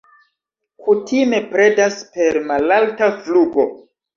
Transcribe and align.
Kutime 0.87 1.41
predas 1.53 1.99
per 2.17 2.41
malalta 2.49 3.13
flugo. 3.21 3.69